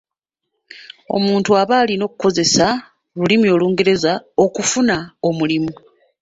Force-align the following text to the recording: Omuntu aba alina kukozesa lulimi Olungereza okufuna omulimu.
Omuntu 1.15 1.49
aba 1.61 1.75
alina 1.81 2.05
kukozesa 2.11 2.65
lulimi 3.17 3.47
Olungereza 3.55 4.11
okufuna 4.43 4.95
omulimu. 5.27 5.73